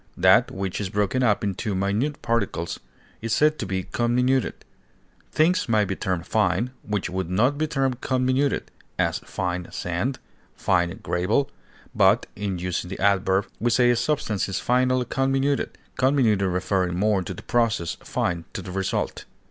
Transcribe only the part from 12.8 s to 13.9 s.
the adverb, we